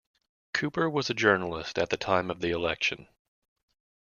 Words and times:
Cooper 0.55 0.89
was 0.89 1.11
a 1.11 1.13
journalist 1.13 1.77
at 1.77 1.91
the 1.91 1.95
time 1.95 2.31
of 2.31 2.39
the 2.39 2.49
election. 2.49 3.07